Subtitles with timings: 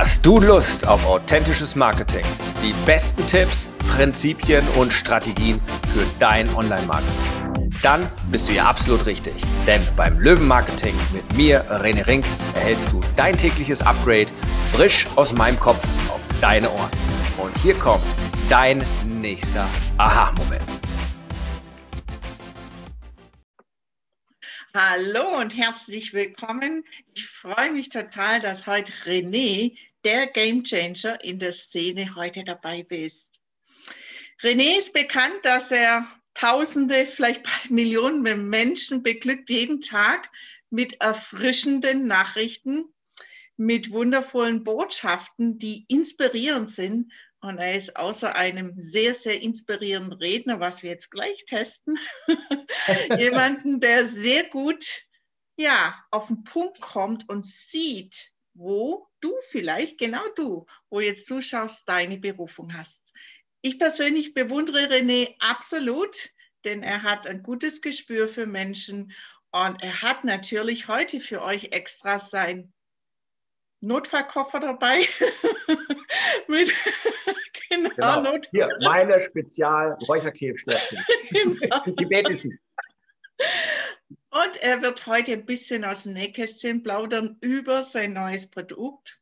[0.00, 2.24] Hast du Lust auf authentisches Marketing?
[2.62, 5.60] Die besten Tipps, Prinzipien und Strategien
[5.92, 7.68] für dein Online-Marketing?
[7.82, 9.34] Dann bist du hier absolut richtig.
[9.66, 12.24] Denn beim Löwen-Marketing mit mir, René Rink,
[12.54, 14.28] erhältst du dein tägliches Upgrade
[14.72, 16.90] frisch aus meinem Kopf auf deine Ohren.
[17.36, 18.04] Und hier kommt
[18.48, 20.62] dein nächster Aha-Moment.
[24.74, 26.84] Hallo und herzlich willkommen.
[27.14, 29.74] Ich freue mich total, dass heute René,
[30.08, 33.40] der Gamechanger in der Szene, heute dabei ist.
[34.42, 40.30] René ist bekannt, dass er Tausende, vielleicht Millionen Menschen beglückt jeden Tag
[40.70, 42.84] mit erfrischenden Nachrichten,
[43.58, 50.58] mit wundervollen Botschaften, die inspirierend sind und er ist außer einem sehr, sehr inspirierenden Redner,
[50.58, 51.98] was wir jetzt gleich testen,
[53.18, 55.02] jemanden, der sehr gut
[55.58, 61.88] ja, auf den Punkt kommt und sieht, wo du vielleicht, genau du, wo jetzt zuschaust,
[61.88, 63.14] deine Berufung hast.
[63.62, 66.30] Ich persönlich bewundere René absolut,
[66.64, 69.12] denn er hat ein gutes Gespür für Menschen
[69.50, 72.72] und er hat natürlich heute für euch extra sein
[73.80, 74.98] Notfallkoffer dabei.
[76.48, 76.68] Mit,
[77.70, 78.22] genau, genau.
[78.22, 81.04] Not Hier, meine Spezial-Räucherkäfschnäppchen.
[81.60, 81.84] genau.
[81.96, 82.58] Tibetischen.
[84.30, 89.20] Und er wird heute ein bisschen aus dem Nähkästchen plaudern über sein neues Produkt.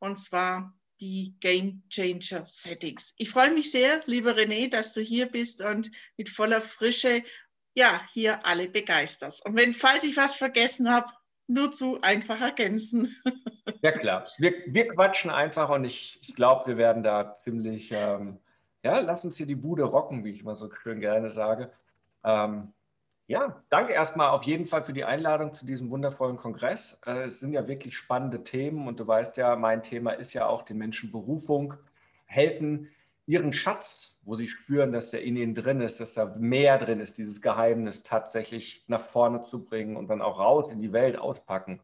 [0.00, 3.14] Und zwar die Game Changer Settings.
[3.18, 7.22] Ich freue mich sehr, lieber René, dass du hier bist und mit voller Frische
[7.74, 9.46] ja, hier alle begeisterst.
[9.46, 11.12] Und wenn, falls ich was vergessen habe,
[11.46, 13.16] nur zu einfach ergänzen.
[13.80, 18.40] Ja klar, wir, wir quatschen einfach und ich, ich glaube, wir werden da ziemlich, ähm,
[18.82, 21.70] ja, lass uns hier die Bude rocken, wie ich mal so schön gerne sage.
[22.24, 22.72] Ähm,
[23.28, 26.98] ja, danke erstmal auf jeden Fall für die Einladung zu diesem wundervollen Kongress.
[27.06, 30.46] Äh, es sind ja wirklich spannende Themen und du weißt ja, mein Thema ist ja
[30.46, 31.74] auch den Menschen Berufung,
[32.24, 32.88] helfen,
[33.26, 37.00] ihren Schatz, wo sie spüren, dass der in ihnen drin ist, dass da mehr drin
[37.00, 41.18] ist, dieses Geheimnis tatsächlich nach vorne zu bringen und dann auch raus in die Welt
[41.18, 41.82] auspacken.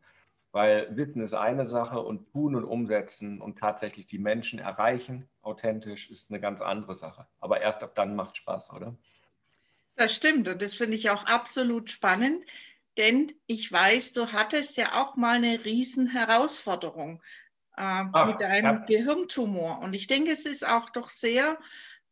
[0.53, 6.11] Weil Wissen ist eine Sache und tun und umsetzen und tatsächlich die Menschen erreichen, authentisch,
[6.11, 7.27] ist eine ganz andere Sache.
[7.41, 8.97] Aber erst ab dann macht Spaß, oder?
[9.97, 12.45] Das stimmt und das finde ich auch absolut spannend,
[12.97, 17.23] denn ich weiß, du hattest ja auch mal eine Riesenherausforderung
[17.77, 18.85] äh, ah, mit deinem ja.
[18.87, 19.81] Gehirntumor.
[19.81, 21.59] Und ich denke, es ist auch doch sehr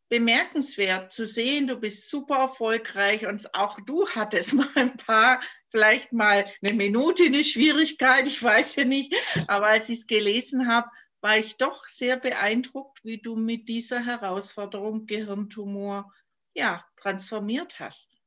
[0.09, 6.13] bemerkenswert zu sehen, du bist super erfolgreich und auch du hattest mal ein paar, vielleicht
[6.13, 9.15] mal eine Minute eine Schwierigkeit, ich weiß ja nicht,
[9.47, 10.87] aber als ich es gelesen habe,
[11.21, 16.13] war ich doch sehr beeindruckt, wie du mit dieser Herausforderung Gehirntumor
[16.53, 18.19] ja, transformiert hast.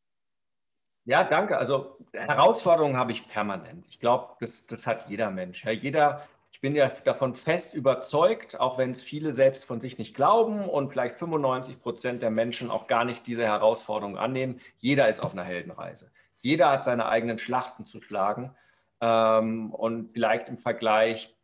[1.04, 1.56] Ja, danke.
[1.56, 3.86] Also Herausforderungen habe ich permanent.
[3.88, 5.64] Ich glaube, das, das hat jeder Mensch.
[5.64, 6.26] Ja, jeder
[6.56, 10.66] ich bin ja davon fest überzeugt, auch wenn es viele selbst von sich nicht glauben
[10.66, 14.58] und vielleicht 95 Prozent der Menschen auch gar nicht diese Herausforderung annehmen.
[14.78, 16.10] Jeder ist auf einer Heldenreise.
[16.38, 18.56] Jeder hat seine eigenen Schlachten zu schlagen
[19.02, 21.36] ähm, und vielleicht im Vergleich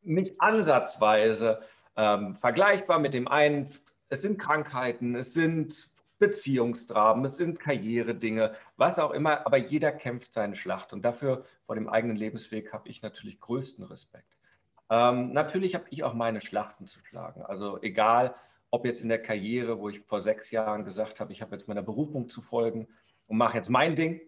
[0.00, 1.60] nicht ansatzweise
[1.94, 3.68] ähm, vergleichbar mit dem einen.
[4.08, 5.90] Es sind Krankheiten, es sind
[6.22, 11.74] Beziehungsdramen, es sind Karrieredinge, was auch immer, aber jeder kämpft seine Schlacht und dafür vor
[11.74, 14.38] dem eigenen Lebensweg habe ich natürlich größten Respekt.
[14.88, 18.34] Ähm, natürlich habe ich auch meine Schlachten zu schlagen, also egal,
[18.70, 21.68] ob jetzt in der Karriere, wo ich vor sechs Jahren gesagt habe, ich habe jetzt
[21.68, 22.88] meiner Berufung zu folgen
[23.26, 24.20] und mache jetzt mein Ding,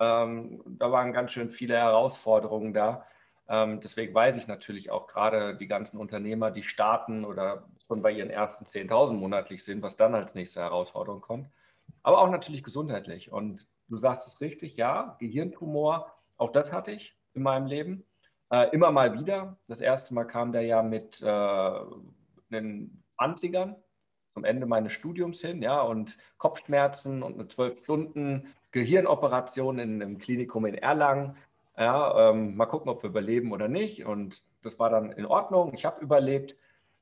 [0.00, 3.06] ähm, da waren ganz schön viele Herausforderungen da.
[3.48, 8.10] Ähm, deswegen weiß ich natürlich auch gerade die ganzen Unternehmer, die starten oder schon bei
[8.10, 11.48] ihren ersten 10.000 monatlich sind, was dann als nächste Herausforderung kommt.
[12.02, 13.30] Aber auch natürlich gesundheitlich.
[13.30, 18.04] Und du sagst es richtig, ja, Gehirntumor, auch das hatte ich in meinem Leben.
[18.50, 19.58] Äh, immer mal wieder.
[19.66, 21.80] Das erste Mal kam der ja mit äh,
[22.50, 23.76] den 20ern
[24.34, 30.18] zum Ende meines Studiums hin, ja, und Kopfschmerzen und eine zwölf Stunden Gehirnoperation in einem
[30.18, 31.36] Klinikum in Erlangen.
[31.76, 34.04] Ja, ähm, mal gucken, ob wir überleben oder nicht.
[34.04, 35.74] Und das war dann in Ordnung.
[35.74, 36.56] Ich habe überlebt.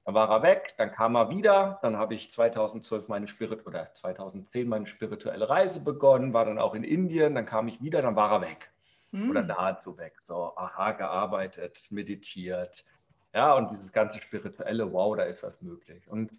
[0.05, 1.79] Dann war er weg, dann kam er wieder.
[1.83, 6.75] Dann habe ich 2012 meine Spirit oder 2010 meine spirituelle Reise begonnen, war dann auch
[6.75, 7.37] in Indien.
[7.37, 8.73] Dann kam ich wieder, dann war er weg.
[9.13, 9.31] Mhm.
[9.31, 10.17] Oder nahezu weg.
[10.21, 12.85] So, aha, gearbeitet, meditiert.
[13.33, 16.09] Ja, und dieses ganze spirituelle, wow, da ist was möglich.
[16.09, 16.33] Und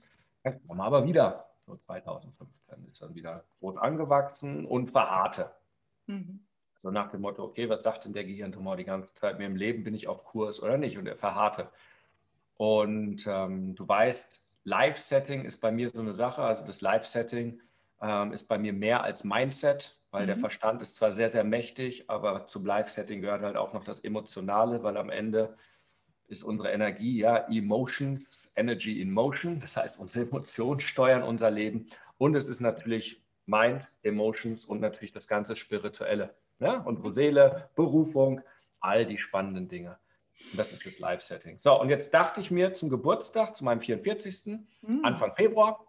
[0.43, 1.45] dann kam er aber wieder.
[1.65, 5.51] So 2015 ist dann wieder rot angewachsen und verharrte.
[6.07, 6.45] Mhm.
[6.83, 9.55] So nach dem Motto, okay, was sagt denn der Gehirntumor die ganze Zeit mir im
[9.55, 9.85] Leben?
[9.85, 10.97] Bin ich auf Kurs oder nicht?
[10.97, 11.69] Und er verharrte.
[12.57, 16.41] Und ähm, du weißt, Live-Setting ist bei mir so eine Sache.
[16.41, 17.61] Also das Live-Setting
[18.01, 20.27] ähm, ist bei mir mehr als Mindset, weil mhm.
[20.27, 24.01] der Verstand ist zwar sehr, sehr mächtig, aber zum Live-Setting gehört halt auch noch das
[24.01, 25.55] Emotionale, weil am Ende
[26.27, 29.61] ist unsere Energie, ja, Emotions, Energy in Motion.
[29.61, 31.87] Das heißt, unsere Emotionen steuern unser Leben.
[32.17, 36.35] Und es ist natürlich Mind, Emotions und natürlich das ganze Spirituelle.
[36.63, 36.77] Ja?
[36.79, 38.41] Unsere Seele, Berufung,
[38.79, 39.97] all die spannenden Dinge.
[40.51, 41.59] Und das ist das Live-Setting.
[41.59, 44.57] So, und jetzt dachte ich mir zum Geburtstag, zu meinem 44.
[44.81, 45.05] Mhm.
[45.05, 45.85] Anfang Februar,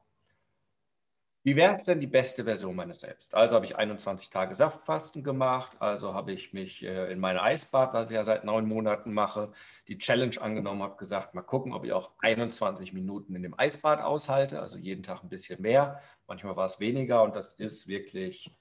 [1.46, 3.34] wie wäre es denn die beste Version meines Selbst?
[3.34, 7.92] Also habe ich 21 Tage Saftfasten gemacht, also habe ich mich äh, in meine Eisbad,
[7.92, 9.52] was ich ja seit neun Monaten mache,
[9.86, 14.00] die Challenge angenommen, habe gesagt, mal gucken, ob ich auch 21 Minuten in dem Eisbad
[14.00, 18.56] aushalte, also jeden Tag ein bisschen mehr, manchmal war es weniger und das ist wirklich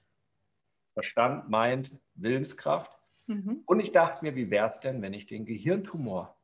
[0.94, 2.96] Verstand, Mind, Willenskraft.
[3.26, 3.62] Mhm.
[3.66, 6.36] Und ich dachte mir, wie wäre es denn, wenn ich den Gehirntumor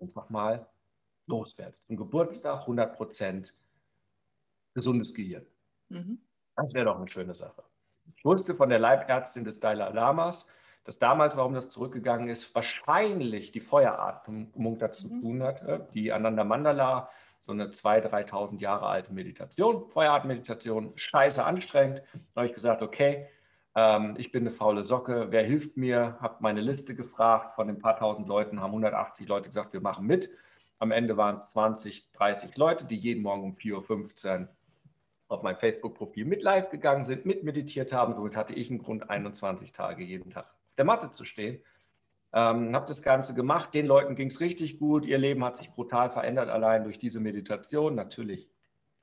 [0.00, 0.66] einfach mal
[1.26, 1.76] loswerde?
[1.86, 3.54] Zum Geburtstag 100 Prozent
[4.74, 5.46] gesundes Gehirn.
[5.88, 6.18] Mhm.
[6.56, 7.62] Das wäre doch eine schöne Sache.
[8.16, 10.46] Ich wusste von der Leibärztin des Dalai Lamas,
[10.84, 15.20] dass damals, warum das zurückgegangen ist, wahrscheinlich die Feueratmung dazu mhm.
[15.20, 17.10] tun hatte, die Ananda Mandala,
[17.42, 22.02] so eine 2.000, 3.000 Jahre alte Meditation, Feueratmeditation, scheiße anstrengend.
[22.34, 23.28] Da habe ich gesagt, okay,
[23.74, 26.16] ähm, ich bin eine faule Socke, wer hilft mir?
[26.20, 30.06] Habe meine Liste gefragt, von den paar tausend Leuten haben 180 Leute gesagt, wir machen
[30.06, 30.30] mit.
[30.78, 34.48] Am Ende waren es 20, 30 Leute, die jeden Morgen um 4.15 Uhr
[35.28, 38.14] auf mein Facebook-Profil mit live gegangen sind, mit meditiert haben.
[38.14, 41.62] Somit hatte ich einen Grund, 21 Tage jeden Tag auf der Matte zu stehen.
[42.32, 43.74] Ähm, habe das Ganze gemacht.
[43.74, 45.06] Den Leuten ging es richtig gut.
[45.06, 47.94] Ihr Leben hat sich brutal verändert, allein durch diese Meditation.
[47.94, 48.48] Natürlich,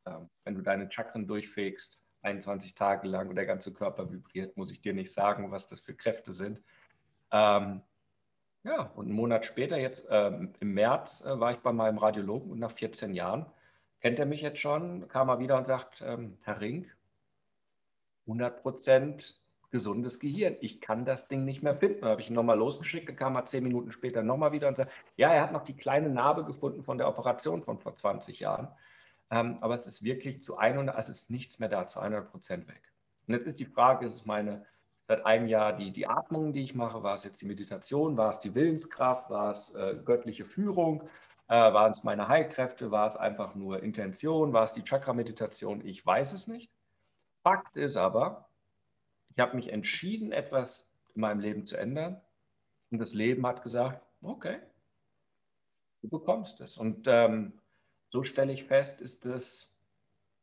[0.06, 4.72] ähm, wenn du deine Chakren durchfegst, 21 Tage lang und der ganze Körper vibriert, muss
[4.72, 6.62] ich dir nicht sagen, was das für Kräfte sind.
[7.32, 7.82] Ähm,
[8.64, 12.52] ja, und einen Monat später, jetzt ähm, im März, äh, war ich bei meinem Radiologen
[12.52, 13.46] und nach 14 Jahren
[14.02, 16.96] kennt er mich jetzt schon, kam er wieder und sagt, ähm, Herr Rink,
[18.26, 20.56] 100 Prozent gesundes Gehirn.
[20.62, 22.02] Ich kann das Ding nicht mehr finden.
[22.02, 24.92] Da habe ich ihn nochmal losgeschickt, kam er zehn Minuten später nochmal wieder und sagt,
[25.18, 28.70] ja, er hat noch die kleine Narbe gefunden von der Operation von vor 20 Jahren.
[29.30, 32.32] Ähm, aber es ist wirklich zu 100, also es ist nichts mehr da, zu 100
[32.32, 32.82] Prozent weg.
[33.28, 34.66] Und jetzt ist die Frage, ist es meine
[35.08, 38.30] seit einem Jahr die, die Atmung, die ich mache, war es jetzt die Meditation, war
[38.30, 41.04] es die Willenskraft, war es äh, göttliche Führung,
[41.48, 42.92] äh, waren es meine Heilkräfte?
[42.92, 44.52] War es einfach nur Intention?
[44.52, 45.86] War es die Chakra-Meditation?
[45.86, 46.72] Ich weiß es nicht.
[47.42, 48.50] Fakt ist aber,
[49.30, 52.20] ich habe mich entschieden, etwas in meinem Leben zu ändern.
[52.92, 54.60] Und das Leben hat gesagt, okay,
[56.02, 56.78] du bekommst es.
[56.78, 57.54] Und ähm,
[58.10, 59.74] so stelle ich fest, ist es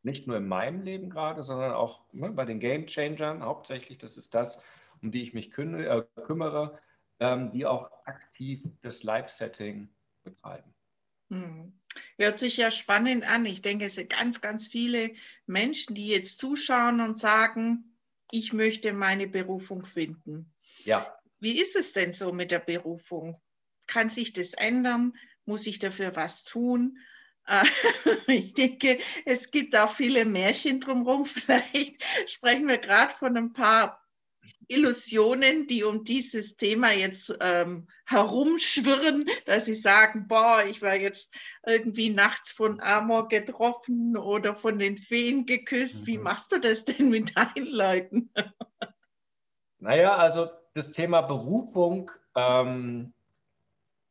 [0.03, 4.17] nicht nur in meinem Leben gerade, sondern auch ne, bei den Game Changern hauptsächlich, das
[4.17, 4.61] ist das,
[5.03, 6.79] um die ich mich kümmere, äh, kümmere
[7.21, 9.89] ähm, die auch aktiv das Live-Setting
[10.25, 10.75] betreiben.
[11.31, 11.73] Hm.
[12.19, 13.47] Hört sich ja spannend an.
[13.47, 15.13] Ich denke, es sind ganz, ganz viele
[15.47, 17.97] Menschen, die jetzt zuschauen und sagen,
[18.31, 20.53] ich möchte meine Berufung finden.
[20.85, 21.17] Ja.
[21.39, 23.41] Wie ist es denn so mit der Berufung?
[23.87, 25.17] Kann sich das ändern?
[25.45, 26.99] Muss ich dafür was tun?
[28.27, 31.27] Ich denke, es gibt auch viele Märchen drumherum.
[31.27, 34.01] Vielleicht sprechen wir gerade von ein paar
[34.69, 41.35] Illusionen, die um dieses Thema jetzt ähm, herumschwirren, dass sie sagen, boah, ich war jetzt
[41.67, 46.03] irgendwie nachts von Amor getroffen oder von den Feen geküsst.
[46.03, 46.07] Mhm.
[46.07, 48.31] Wie machst du das denn mit deinen Leuten?
[49.79, 53.14] Naja, also das Thema Berufung, ähm,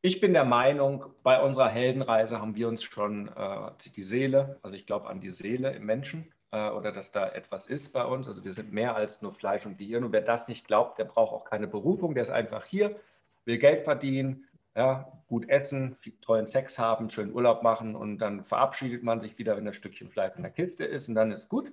[0.05, 4.75] ich bin der Meinung, bei unserer Heldenreise haben wir uns schon äh, die Seele, also
[4.75, 8.27] ich glaube an die Seele im Menschen, äh, oder dass da etwas ist bei uns.
[8.27, 10.03] Also wir sind mehr als nur Fleisch und Gehirn.
[10.03, 12.15] Und wer das nicht glaubt, der braucht auch keine Berufung.
[12.15, 12.99] Der ist einfach hier,
[13.45, 14.43] will Geld verdienen,
[14.75, 19.55] ja, gut essen, tollen Sex haben, schönen Urlaub machen und dann verabschiedet man sich wieder,
[19.55, 21.71] wenn das Stückchen Fleisch in der Kiste ist und dann ist gut.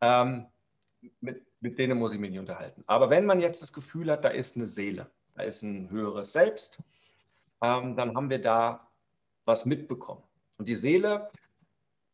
[0.00, 0.46] Ähm,
[1.20, 2.82] mit, mit denen muss ich mich nicht unterhalten.
[2.88, 5.06] Aber wenn man jetzt das Gefühl hat, da ist eine Seele,
[5.36, 6.82] da ist ein höheres Selbst,
[7.62, 8.88] ähm, dann haben wir da
[9.44, 10.22] was mitbekommen.
[10.58, 11.30] Und die Seele,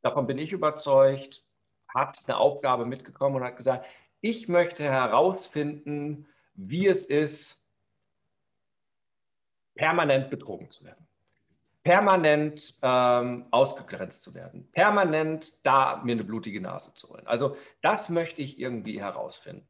[0.03, 1.45] davon bin ich überzeugt,
[1.89, 3.87] hat eine Aufgabe mitgekommen und hat gesagt,
[4.21, 7.63] ich möchte herausfinden, wie es ist,
[9.75, 11.07] permanent betrogen zu werden,
[11.83, 17.27] permanent ähm, ausgegrenzt zu werden, permanent da mir eine blutige Nase zu holen.
[17.27, 19.69] Also das möchte ich irgendwie herausfinden.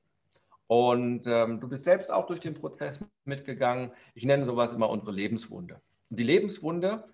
[0.68, 3.92] Und ähm, du bist selbst auch durch den Prozess mitgegangen.
[4.14, 5.80] Ich nenne sowas immer unsere Lebenswunde.
[6.10, 7.04] Und die Lebenswunde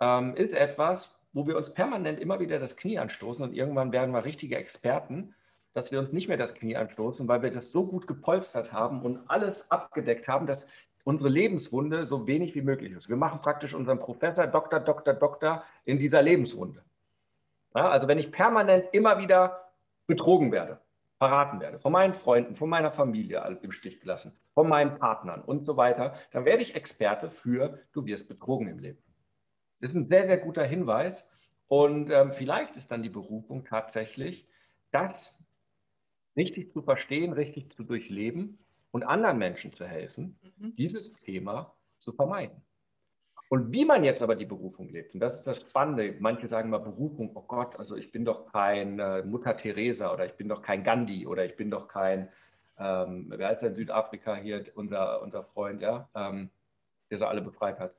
[0.00, 4.12] ähm, ist etwas, wo wir uns permanent immer wieder das Knie anstoßen und irgendwann werden
[4.12, 5.34] wir richtige Experten,
[5.72, 9.02] dass wir uns nicht mehr das Knie anstoßen, weil wir das so gut gepolstert haben
[9.02, 10.66] und alles abgedeckt haben, dass
[11.04, 13.08] unsere Lebenswunde so wenig wie möglich ist.
[13.08, 16.82] Wir machen praktisch unseren Professor, Doktor, Doktor, Doktor in dieser Lebenswunde.
[17.74, 19.70] Ja, also wenn ich permanent immer wieder
[20.06, 20.80] betrogen werde,
[21.20, 25.66] verraten werde, von meinen Freunden, von meiner Familie im Stich gelassen, von meinen Partnern und
[25.66, 29.02] so weiter, dann werde ich Experte für, du wirst betrogen im Leben.
[29.80, 31.28] Das ist ein sehr, sehr guter Hinweis.
[31.68, 34.48] Und ähm, vielleicht ist dann die Berufung tatsächlich,
[34.92, 35.38] das
[36.36, 38.58] richtig zu verstehen, richtig zu durchleben
[38.90, 40.74] und anderen Menschen zu helfen, mhm.
[40.76, 42.62] dieses Thema zu vermeiden.
[43.52, 46.70] Und wie man jetzt aber die Berufung lebt, und das ist das Spannende, manche sagen
[46.70, 50.48] mal Berufung, oh Gott, also ich bin doch kein äh, Mutter Teresa oder ich bin
[50.48, 52.28] doch kein Gandhi oder ich bin doch kein,
[52.78, 56.48] ähm, wer ist denn Südafrika hier, unser, unser Freund, ja, ähm,
[57.10, 57.98] der sie alle befreit hat.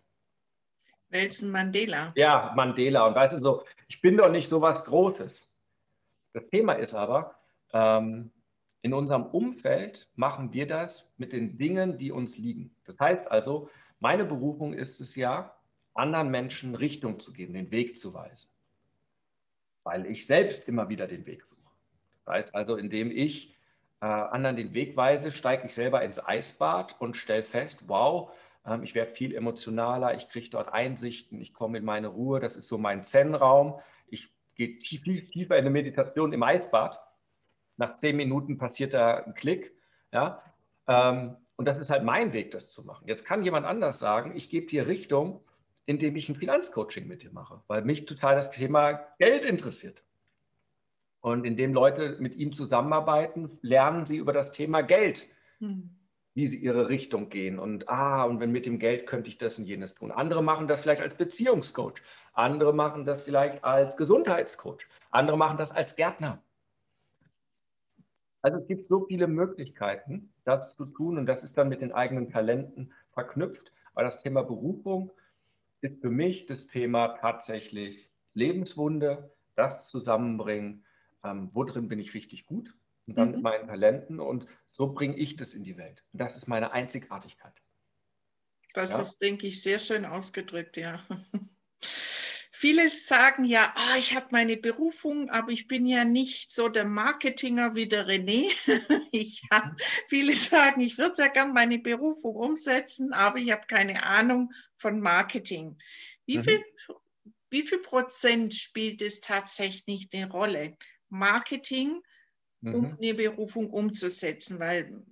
[1.10, 2.14] Nelson Mandela.
[2.16, 3.06] Ja, Mandela.
[3.06, 5.52] Und weißt du so, ich bin doch nicht so was Großes.
[6.32, 7.36] Das Thema ist aber,
[7.74, 8.32] ähm,
[8.84, 12.74] in unserem Umfeld machen wir das mit den Dingen, die uns liegen.
[12.86, 13.70] Das heißt also,
[14.02, 15.56] meine Berufung ist es ja,
[15.94, 18.50] anderen Menschen Richtung zu geben, den Weg zu weisen.
[19.84, 22.52] Weil ich selbst immer wieder den Weg suche.
[22.54, 23.56] Also, indem ich
[24.02, 28.32] äh, anderen den Weg weise, steige ich selber ins Eisbad und stelle fest, wow,
[28.66, 32.56] ähm, ich werde viel emotionaler, ich kriege dort Einsichten, ich komme in meine Ruhe, das
[32.56, 33.80] ist so mein Zen-Raum.
[34.08, 37.00] Ich gehe viel tiefer in eine Meditation im Eisbad.
[37.78, 39.74] Nach zehn Minuten passiert da ein Klick.
[40.12, 40.42] Ja?
[40.88, 43.08] Ähm, und das ist halt mein Weg, das zu machen.
[43.08, 45.42] Jetzt kann jemand anders sagen, ich gebe dir Richtung,
[45.86, 50.02] indem ich ein Finanzcoaching mit dir mache, weil mich total das Thema Geld interessiert.
[51.20, 55.28] Und indem Leute mit ihm zusammenarbeiten, lernen sie über das Thema Geld.
[55.60, 55.92] Hm
[56.34, 57.60] wie sie ihre Richtung gehen.
[57.60, 60.14] Und ah, und wenn mit dem Geld könnte ich das und jenes tun.
[60.14, 62.02] Andere machen das vielleicht als Beziehungscoach.
[62.32, 64.88] Andere machen das vielleicht als Gesundheitscoach.
[65.10, 66.42] Andere machen das als Gärtner.
[68.42, 71.92] Also es gibt so viele Möglichkeiten, das zu tun und das ist dann mit den
[71.92, 73.72] eigenen Talenten verknüpft.
[73.94, 75.12] Aber das Thema Berufung
[75.82, 80.86] ist für mich das Thema tatsächlich Lebenswunde, das zusammenbringen,
[81.24, 82.74] ähm, wo drin bin ich richtig gut
[83.08, 83.36] und dann mhm.
[83.36, 86.04] mit meinen Talenten und so bringe ich das in die Welt.
[86.14, 87.54] Und das ist meine Einzigartigkeit.
[88.74, 89.02] Das ja?
[89.02, 91.02] ist, denke ich, sehr schön ausgedrückt, ja.
[92.62, 96.86] Viele sagen ja, ah, ich habe meine Berufung, aber ich bin ja nicht so der
[96.86, 98.52] Marketinger wie der René.
[99.12, 104.04] Ich hab, viele sagen, ich würde ja gerne meine Berufung umsetzen, aber ich habe keine
[104.04, 105.80] Ahnung von Marketing.
[106.28, 106.44] Wie, mhm.
[106.44, 106.64] viel,
[107.50, 110.78] wie viel Prozent spielt es tatsächlich eine Rolle?
[111.10, 112.00] Marketing
[112.62, 112.98] um mhm.
[113.02, 115.04] eine Berufung umzusetzen, weil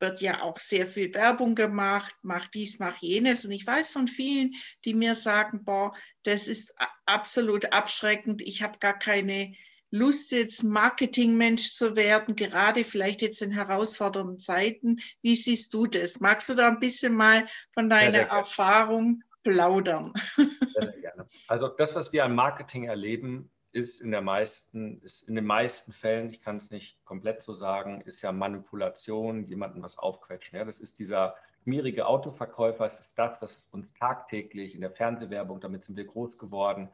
[0.00, 3.44] wird ja auch sehr viel Werbung gemacht, mach dies, mach jenes.
[3.44, 6.74] Und ich weiß von vielen, die mir sagen, boah, das ist
[7.04, 8.42] absolut abschreckend.
[8.42, 9.54] Ich habe gar keine
[9.90, 14.96] Lust, jetzt Marketingmensch zu werden, gerade vielleicht jetzt in herausfordernden Zeiten.
[15.22, 16.20] Wie siehst du das?
[16.20, 20.12] Magst du da ein bisschen mal von deiner sehr Erfahrung plaudern?
[20.36, 21.26] Sehr, sehr gerne.
[21.48, 25.92] Also das, was wir an Marketing erleben, ist in, der meisten, ist in den meisten
[25.92, 30.58] Fällen, ich kann es nicht komplett so sagen, ist ja Manipulation, jemandem was aufquetschen.
[30.58, 30.64] Ja?
[30.64, 35.84] Das ist dieser schmierige Autoverkäufer, das ist das, was uns tagtäglich in der Fernsehwerbung, damit
[35.84, 36.88] sind wir groß geworden,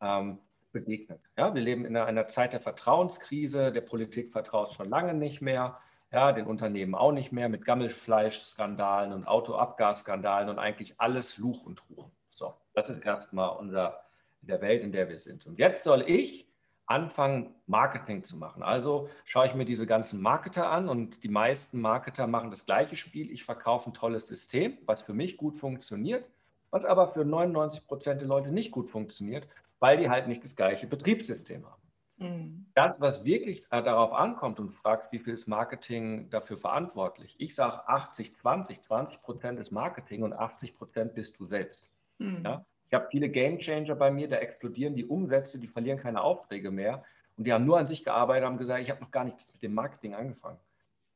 [0.00, 0.38] ähm,
[0.72, 1.20] begegnet.
[1.36, 1.54] Ja?
[1.54, 5.78] Wir leben in einer, Zeit der Vertrauenskrise, der Politik vertraut schon lange nicht mehr,
[6.12, 11.82] ja, den Unternehmen auch nicht mehr, mit Gammelfleischskandalen und Autoabgasskandalen und eigentlich alles Luch und
[11.90, 12.08] Ruch.
[12.34, 14.02] So, das ist erstmal unser
[14.42, 15.46] in der Welt, in der wir sind.
[15.46, 16.46] Und jetzt soll ich
[16.86, 18.62] anfangen, Marketing zu machen.
[18.62, 22.96] Also schaue ich mir diese ganzen Marketer an und die meisten Marketer machen das gleiche
[22.96, 23.30] Spiel.
[23.30, 26.26] Ich verkaufe ein tolles System, was für mich gut funktioniert,
[26.70, 29.46] was aber für 99 Prozent der Leute nicht gut funktioniert,
[29.78, 31.82] weil die halt nicht das gleiche Betriebssystem haben.
[32.18, 32.66] Mhm.
[32.74, 37.36] Das, was wirklich darauf ankommt und fragt, wie viel ist Marketing dafür verantwortlich?
[37.38, 41.88] Ich sage 80, 20, 20 Prozent ist Marketing und 80 Prozent bist du selbst.
[42.18, 42.42] Mhm.
[42.44, 42.64] Ja?
[42.92, 46.70] Ich habe viele Game Changer bei mir, da explodieren die Umsätze, die verlieren keine Aufträge
[46.70, 47.02] mehr.
[47.38, 49.62] Und die haben nur an sich gearbeitet, haben gesagt, ich habe noch gar nichts mit
[49.62, 50.58] dem Marketing angefangen.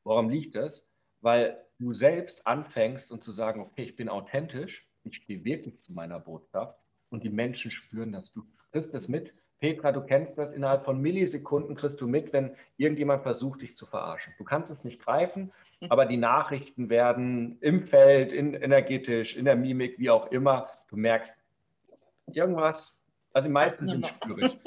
[0.03, 0.89] Woran liegt das?
[1.21, 5.93] Weil du selbst anfängst und zu sagen, okay, ich bin authentisch, ich stehe wirklich zu
[5.93, 6.79] meiner Botschaft
[7.11, 8.33] und die Menschen spüren das.
[8.33, 8.41] Du
[8.71, 9.31] kriegst das mit.
[9.59, 13.85] Petra, du kennst das, innerhalb von Millisekunden kriegst du mit, wenn irgendjemand versucht, dich zu
[13.85, 14.33] verarschen.
[14.39, 15.51] Du kannst es nicht greifen,
[15.89, 20.97] aber die Nachrichten werden im Feld, in, energetisch, in der Mimik, wie auch immer, du
[20.97, 21.35] merkst,
[22.33, 22.97] irgendwas,
[23.33, 24.59] also die meisten sind schwierig.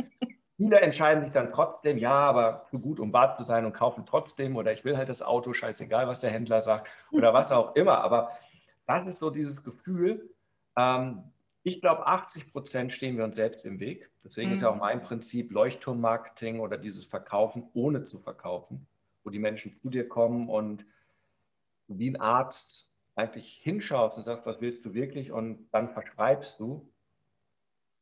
[0.57, 4.05] Viele entscheiden sich dann trotzdem, ja, aber zu gut, um wahr zu sein und kaufen
[4.05, 7.75] trotzdem oder ich will halt das Auto, scheißegal, was der Händler sagt oder was auch
[7.77, 7.99] immer.
[8.05, 8.31] Aber
[8.87, 10.31] das ist so dieses Gefühl.
[10.77, 11.25] Ähm,
[11.63, 14.11] ich glaube, 80 Prozent stehen wir uns selbst im Weg.
[14.25, 14.57] Deswegen mhm.
[14.57, 14.81] ist ja auch mhm.
[14.81, 18.87] mein Prinzip Leuchtturmmarketing oder dieses Verkaufen ohne zu verkaufen,
[19.25, 20.85] wo die Menschen zu dir kommen und
[21.89, 26.90] wie ein Arzt eigentlich hinschaust und sagst, was willst du wirklich und dann verschreibst du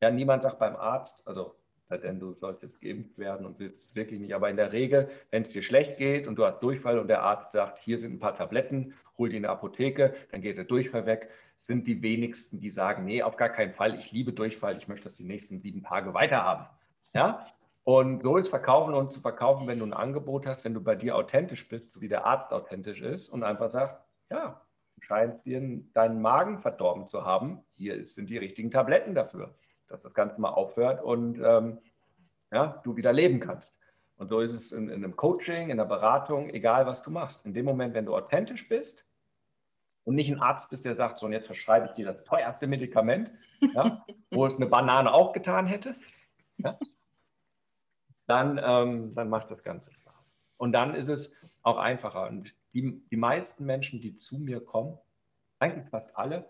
[0.01, 1.55] ja, niemand sagt beim Arzt, also
[1.97, 4.35] denn du solltest geimpft werden und willst wirklich nicht.
[4.35, 7.23] Aber in der Regel, wenn es dir schlecht geht und du hast Durchfall und der
[7.23, 10.65] Arzt sagt, hier sind ein paar Tabletten, hol die in der Apotheke, dann geht der
[10.65, 14.77] Durchfall weg, sind die wenigsten, die sagen, nee, auf gar keinen Fall, ich liebe Durchfall,
[14.77, 16.67] ich möchte das die nächsten sieben Tage weiterhaben.
[17.13, 17.45] Ja?
[17.83, 20.95] Und so ist Verkaufen und zu verkaufen, wenn du ein Angebot hast, wenn du bei
[20.95, 24.61] dir authentisch bist, so wie der Arzt authentisch ist und einfach sagt, ja,
[24.95, 25.59] du scheinst dir
[25.93, 29.55] deinen Magen verdorben zu haben, hier sind die richtigen Tabletten dafür
[29.89, 31.79] dass das Ganze mal aufhört und ähm,
[32.51, 33.77] ja, du wieder leben kannst.
[34.17, 37.45] Und so ist es in, in, einem Coaching, in der Beratung, egal was du machst.
[37.45, 39.05] In dem Moment, wenn du authentisch bist
[40.03, 42.67] und nicht ein Arzt bist, der sagt, so und jetzt verschreibe ich dir das teuerste
[42.67, 43.31] Medikament,
[43.61, 45.95] ja, wo es eine Banane auch getan hätte,
[46.57, 46.75] ja,
[48.27, 50.13] dann, ähm, dann macht das Ganze Spaß.
[50.57, 52.27] Und dann ist es auch einfacher.
[52.27, 54.97] Und die, die meisten Menschen, die zu mir kommen,
[55.59, 56.49] eigentlich fast alle,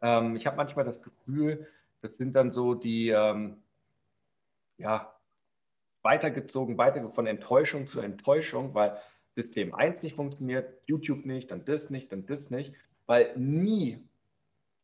[0.00, 1.66] ähm, ich habe manchmal das Gefühl,
[2.00, 3.62] das sind dann so die, ähm,
[4.78, 5.12] ja,
[6.02, 8.98] weitergezogen, weiter von Enttäuschung zu Enttäuschung, weil
[9.34, 12.72] System 1 nicht funktioniert, YouTube nicht, dann das nicht, dann das nicht,
[13.06, 14.02] weil nie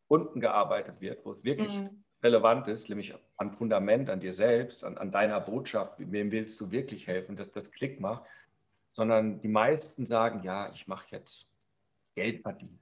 [0.08, 2.04] unten gearbeitet wird, wo es wirklich mhm.
[2.22, 6.70] relevant ist, nämlich am Fundament, an dir selbst, an, an deiner Botschaft, wem willst du
[6.70, 8.24] wirklich helfen, dass das Klick macht,
[8.92, 11.48] sondern die meisten sagen, ja, ich mache jetzt
[12.14, 12.78] Geld verdienen.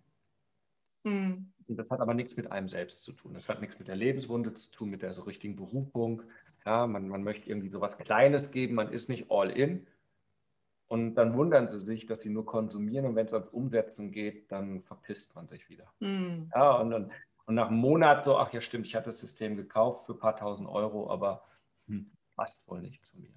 [1.04, 1.51] Mhm.
[1.68, 3.34] Das hat aber nichts mit einem selbst zu tun.
[3.34, 6.22] Das hat nichts mit der Lebenswunde zu tun, mit der so richtigen Berufung.
[6.64, 9.86] Ja, man, man möchte irgendwie so was Kleines geben, man ist nicht all in.
[10.92, 14.52] Und dann wundern sie sich, dass sie nur konsumieren und wenn es ans Umsetzen geht,
[14.52, 15.90] dann verpisst man sich wieder.
[16.00, 16.50] Mhm.
[16.54, 17.10] Ja, und, und,
[17.46, 20.18] und, nach einem Monat so, ach ja, stimmt, ich hatte das System gekauft für ein
[20.18, 21.44] paar tausend Euro, aber
[21.86, 23.32] hm, passt wohl nicht zu mir.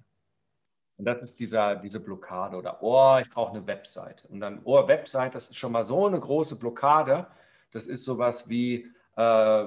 [0.98, 4.24] Und das ist dieser, diese Blockade oder, oh, ich brauche eine Website.
[4.26, 7.26] Und dann, oh, Website, das ist schon mal so eine große Blockade.
[7.72, 9.64] Das ist sowas wie, äh,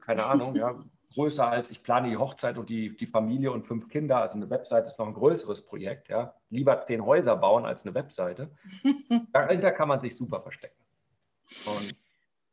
[0.00, 0.74] keine Ahnung, ja,
[1.14, 4.18] größer als ich plane die Hochzeit und die, die Familie und fünf Kinder.
[4.18, 6.08] Also eine Webseite ist noch ein größeres Projekt.
[6.08, 6.34] Ja.
[6.50, 8.50] Lieber zehn Häuser bauen als eine Webseite.
[9.32, 10.76] Dahinter kann man sich super verstecken.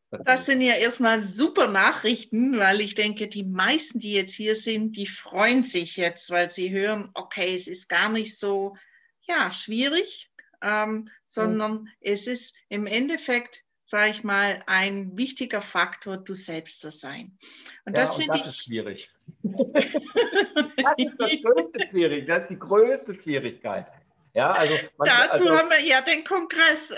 [0.09, 4.55] Das, das sind ja erstmal super Nachrichten, weil ich denke, die meisten, die jetzt hier
[4.55, 8.75] sind, die freuen sich jetzt, weil sie hören, okay, es ist gar nicht so
[9.27, 11.89] ja, schwierig, ähm, sondern mhm.
[11.99, 17.37] es ist im Endeffekt sage ich mal, ein wichtiger Faktor, du selbst zu sein.
[17.85, 18.45] Und ja, das finde ich.
[18.45, 19.09] ist schwierig.
[19.43, 19.85] das
[20.97, 22.27] ist das größte schwierig.
[22.27, 23.87] Das ist die größte Schwierigkeit.
[24.33, 26.93] Ja, also man, Dazu also, haben wir ja den Kongress.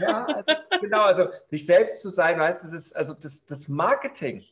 [0.00, 4.42] ja, also, genau, also sich selbst zu sein, du, das, also das, das Marketing,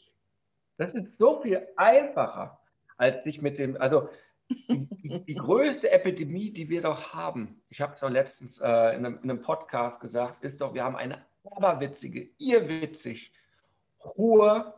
[0.79, 2.61] das ist so viel einfacher,
[2.97, 4.09] als sich mit dem, also
[4.49, 9.05] die, die, größte Epidemie, die wir doch haben, ich habe es doch letztens äh, in,
[9.05, 13.33] einem, in, einem, Podcast gesagt, ist doch, wir haben eine aberwitzige, irrwitzig
[14.01, 14.75] hohe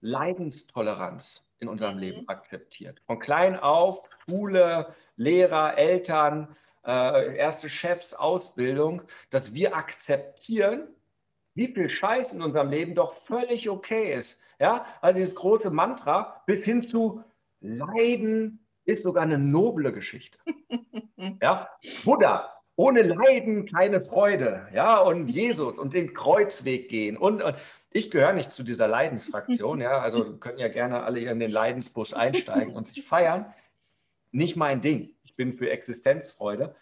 [0.00, 2.00] Leidenstoleranz in unserem mhm.
[2.00, 3.00] Leben akzeptiert.
[3.06, 10.88] Von klein auf, Schule, Lehrer, Eltern, äh, erste Chefs, Ausbildung, dass wir akzeptieren,
[11.54, 14.38] wie viel Scheiß in unserem Leben doch völlig okay ist.
[14.58, 17.24] Ja, also dieses große Mantra bis hin zu
[17.60, 20.38] Leiden ist sogar eine noble Geschichte.
[21.40, 21.70] Ja,
[22.04, 24.68] Buddha, ohne Leiden keine Freude.
[24.72, 27.16] Ja, und Jesus und den Kreuzweg gehen.
[27.16, 27.56] Und, und
[27.90, 29.80] ich gehöre nicht zu dieser Leidensfraktion.
[29.80, 33.46] Ja, also können ja gerne alle in den Leidensbus einsteigen und sich feiern.
[34.30, 35.14] Nicht mein Ding.
[35.24, 36.74] Ich bin für Existenzfreude.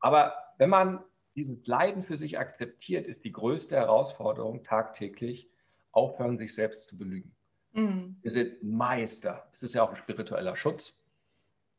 [0.00, 1.02] Aber wenn man
[1.34, 5.48] dieses Leiden für sich akzeptiert, ist die größte Herausforderung tagtäglich,
[5.92, 7.34] aufhören, sich selbst zu belügen.
[7.72, 8.16] Mhm.
[8.20, 9.48] Wir sind Meister.
[9.52, 11.00] Es ist ja auch ein spiritueller Schutz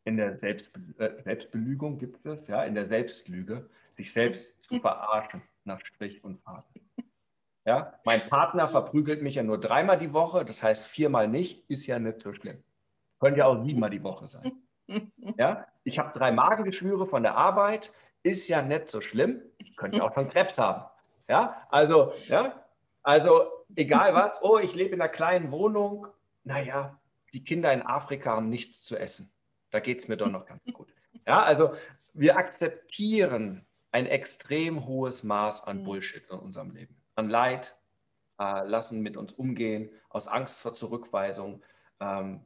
[0.09, 5.41] in der Selbstbe äh, Selbstbelügung gibt es, ja, in der Selbstlüge, sich selbst zu verarschen
[5.63, 6.81] nach Strich und Faden.
[7.65, 11.85] Ja, mein Partner verprügelt mich ja nur dreimal die Woche, das heißt viermal nicht, ist
[11.85, 12.63] ja nicht so schlimm.
[13.19, 14.63] Könnte ja auch siebenmal die Woche sein.
[15.37, 17.91] Ja, ich habe drei Magengeschwüre von der Arbeit,
[18.23, 19.41] ist ja nicht so schlimm.
[19.77, 20.85] Könnte ja auch schon Krebs haben.
[21.27, 22.65] Ja, also, ja,
[23.03, 23.45] also
[23.75, 26.07] egal was, oh, ich lebe in einer kleinen Wohnung,
[26.43, 26.99] naja,
[27.33, 29.31] die Kinder in Afrika haben nichts zu essen.
[29.71, 30.93] Da geht es mir doch noch ganz gut.
[31.25, 31.73] Ja, also
[32.13, 35.85] wir akzeptieren ein extrem hohes Maß an mhm.
[35.85, 37.75] Bullshit in unserem Leben, an Leid,
[38.39, 41.63] äh, lassen mit uns umgehen, aus Angst vor Zurückweisung,
[41.99, 42.41] ähm,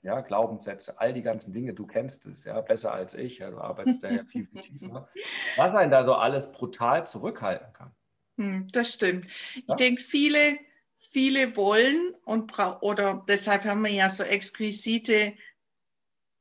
[0.00, 3.58] ja, Glaubenssätze, all die ganzen Dinge, du kennst es ja besser als ich, ja, du
[3.58, 5.08] arbeitest da ja viel, viel tiefer,
[5.56, 7.94] was einen da so alles brutal zurückhalten kann.
[8.38, 9.26] Hm, das stimmt.
[9.26, 9.74] Ich ja?
[9.74, 10.58] denke, viele,
[10.96, 15.34] viele wollen und oder deshalb haben wir ja so exquisite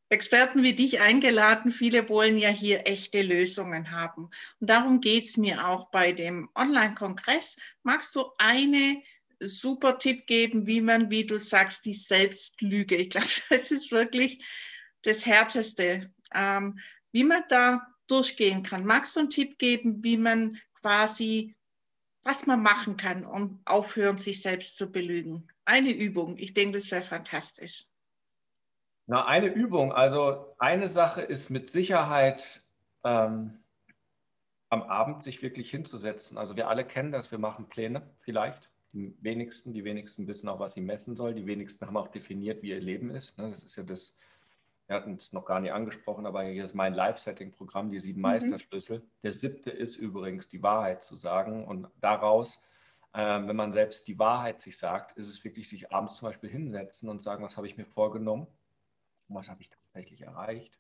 [0.10, 1.72] Experten wie dich eingeladen.
[1.72, 4.30] Viele wollen ja hier echte Lösungen haben.
[4.60, 7.58] Und darum geht es mir auch bei dem Online-Kongress.
[7.84, 9.02] Magst du eine
[9.40, 14.44] super Tipp geben, wie man, wie du sagst, die Selbstlüge, ich glaube, das ist wirklich
[15.04, 16.80] das Härteste, ähm,
[17.12, 18.86] wie man da durchgehen kann.
[18.86, 21.56] Magst du einen Tipp geben, wie man quasi,
[22.24, 25.48] was man machen kann, um aufhören, sich selbst zu belügen?
[25.66, 26.38] Eine Übung.
[26.38, 27.86] Ich denke, das wäre fantastisch.
[29.08, 29.94] Na, eine Übung.
[29.94, 32.62] Also eine Sache ist mit Sicherheit
[33.06, 33.58] ähm,
[34.70, 36.38] am Abend sich wirklich hinzusetzen.
[36.38, 38.70] Also wir alle kennen das, wir machen Pläne vielleicht.
[38.92, 41.34] Die wenigsten, die wenigsten wissen auch, was sie messen soll.
[41.34, 43.38] Die wenigsten haben auch definiert, wie ihr Leben ist.
[43.38, 43.50] Ne?
[43.50, 44.14] Das ist ja das,
[44.88, 48.24] wir hatten es noch gar nicht angesprochen, aber hier ist mein Live-Setting-Programm, die sieben mhm.
[48.24, 49.04] Meisterschlüssel.
[49.24, 51.66] Der siebte ist übrigens, die Wahrheit zu sagen.
[51.66, 52.62] Und daraus,
[53.14, 56.50] äh, wenn man selbst die Wahrheit sich sagt, ist es wirklich sich abends zum Beispiel
[56.50, 58.48] hinsetzen und sagen, was habe ich mir vorgenommen
[59.36, 60.78] was habe ich tatsächlich erreicht.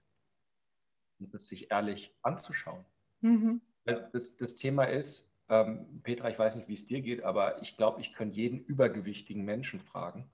[1.19, 2.86] Und es sich ehrlich anzuschauen.
[3.21, 3.62] Mhm.
[3.86, 7.77] Das, das, Thema ist, ähm, Petra, ich weiß nicht, wie es dir geht, aber ich
[7.77, 10.29] glaube, ich könnte jeden übergewichtigen Menschen fragen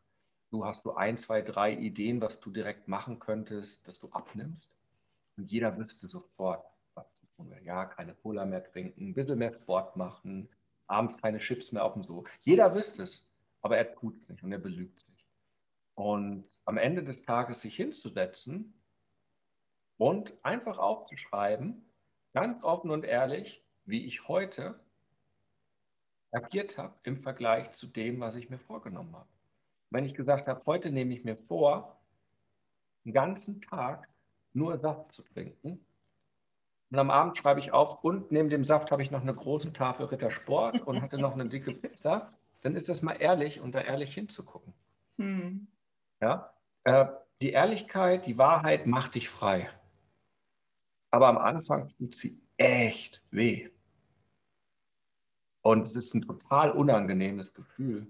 [0.54, 4.69] Du hast du ein, zwei, drei Ideen, was du direkt machen könntest, dass du abnimmst.
[5.36, 7.63] Und jeder wüsste sofort, was zu tun wäre.
[7.63, 10.47] Ja, keine Cola mehr trinken, ein bisschen mehr Sport machen,
[10.86, 12.26] abends keine Chips mehr auf dem So.
[12.41, 13.28] Jeder wüsste es,
[13.63, 15.26] aber er tut es nicht und er belügt sich.
[15.95, 18.73] Und am Ende des Tages sich hinzusetzen
[19.97, 21.86] und einfach aufzuschreiben,
[22.34, 24.80] ganz offen und ehrlich, wie ich heute
[26.32, 29.28] agiert habe im Vergleich zu dem, was ich mir vorgenommen habe
[29.93, 31.99] wenn ich gesagt habe, heute nehme ich mir vor,
[33.06, 34.10] den ganzen Tag
[34.54, 35.86] nur Saft zu trinken.
[36.89, 39.71] Und am Abend schreibe ich auf, und neben dem Saft habe ich noch eine große
[39.71, 42.34] Tafel Rittersport und hatte noch eine dicke Pizza.
[42.62, 44.73] Dann ist das mal ehrlich und da ehrlich hinzugucken.
[45.17, 45.67] Hm.
[46.21, 46.53] Ja?
[46.84, 47.06] Äh,
[47.41, 49.69] die Ehrlichkeit, die Wahrheit macht dich frei.
[51.12, 53.69] Aber am Anfang tut sie echt weh.
[55.62, 58.08] Und es ist ein total unangenehmes Gefühl.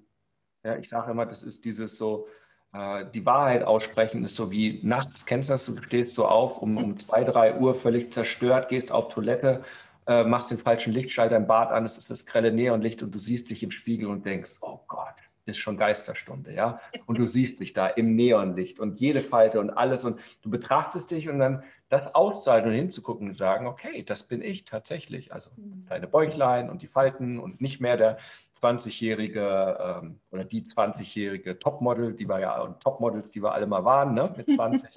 [0.64, 2.28] Ja, ich sage immer, das ist dieses so,
[2.74, 6.58] äh, die Wahrheit aussprechen ist so wie nachts, kennst du das, du stehst so auf
[6.60, 9.64] um, um zwei, drei Uhr völlig zerstört, gehst auf Toilette,
[10.08, 13.20] äh, machst den falschen Lichtschalter im Bad an, es ist das grelle Neonlicht und du
[13.20, 15.13] siehst dich im Spiegel und denkst, oh Gott,
[15.46, 16.80] ist schon Geisterstunde, ja.
[17.06, 21.12] Und du siehst dich da im Neonlicht und jede Falte und alles und du betrachtest
[21.12, 25.34] dich und dann das auszuhalten und hinzugucken und sagen, okay, das bin ich tatsächlich.
[25.34, 25.86] Also mhm.
[25.88, 28.18] deine Bäuchlein und die Falten und nicht mehr der
[28.60, 34.14] 20-jährige ähm, oder die 20-jährige Topmodel, die war ja Topmodels, die wir alle mal waren,
[34.14, 34.90] ne, mit 20.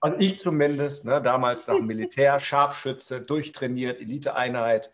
[0.00, 4.90] also ich zumindest, ne, damals nach dem Militär, Scharfschütze, durchtrainiert, Eliteeinheit.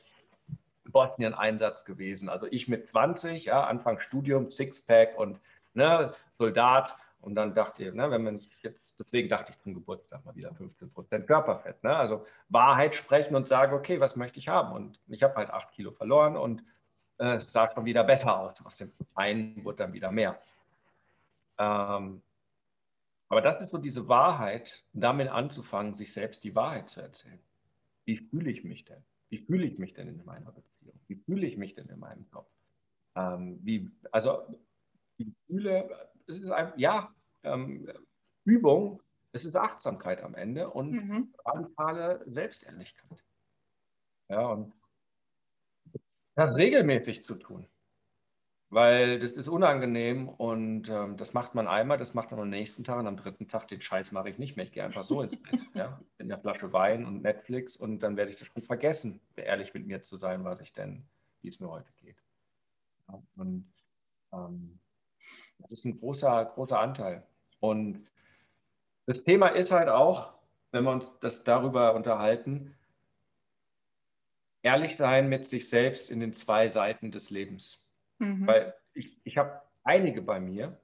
[0.92, 2.28] Bosnien-Einsatz gewesen.
[2.28, 5.40] Also ich mit 20, ja, Anfang Studium, Sixpack und
[5.74, 6.96] ne, Soldat.
[7.20, 10.52] Und dann dachte ich, ne, wenn man jetzt, deswegen dachte ich zum Geburtstag mal wieder
[10.54, 11.82] 15 Prozent Körperfett.
[11.84, 11.94] Ne?
[11.94, 14.72] Also Wahrheit sprechen und sagen, okay, was möchte ich haben?
[14.72, 16.64] Und ich habe halt acht Kilo verloren und
[17.18, 18.64] äh, es sah schon wieder besser aus.
[18.64, 20.40] Aus dem einen wurde dann wieder mehr.
[21.58, 22.22] Ähm,
[23.28, 27.40] aber das ist so diese Wahrheit, damit anzufangen, sich selbst die Wahrheit zu erzählen.
[28.04, 29.02] Wie fühle ich mich denn?
[29.32, 31.00] Wie fühle ich mich denn in meiner Beziehung?
[31.08, 32.50] Wie fühle ich mich denn in meinem Job?
[33.16, 34.46] Ähm, wie, also
[35.18, 37.90] die Gefühle, es ist ein, ja, ähm,
[38.44, 39.00] Übung,
[39.32, 41.34] es ist Achtsamkeit am Ende und mhm.
[41.46, 43.24] radikale Selbstehrlichkeit.
[44.28, 44.74] Ja, und
[46.34, 47.66] das regelmäßig zu tun
[48.72, 52.84] weil das ist unangenehm und ähm, das macht man einmal, das macht man am nächsten
[52.84, 54.64] Tag und am dritten Tag den Scheiß mache ich nicht mehr.
[54.64, 58.16] Ich gehe einfach so ins Bett, ja, in der Flasche Wein und Netflix und dann
[58.16, 61.04] werde ich das schon vergessen, ehrlich mit mir zu sein, was ich denn,
[61.42, 62.16] wie es mir heute geht.
[63.08, 63.70] Ja, und
[64.32, 64.78] ähm,
[65.58, 67.26] das ist ein großer, großer Anteil.
[67.60, 68.06] Und
[69.04, 70.32] das Thema ist halt auch,
[70.70, 72.74] wenn wir uns das darüber unterhalten,
[74.62, 77.81] ehrlich sein mit sich selbst in den zwei Seiten des Lebens.
[78.22, 78.46] Mhm.
[78.46, 80.80] Weil ich, ich habe einige bei mir